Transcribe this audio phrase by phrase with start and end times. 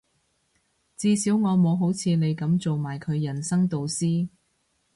[0.97, 4.29] 至少我冇好似你噉做埋佢人生導師